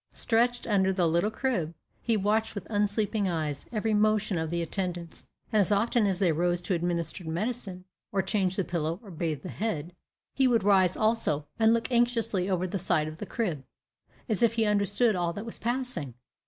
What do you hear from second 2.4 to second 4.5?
with unsleeping eyes every motion of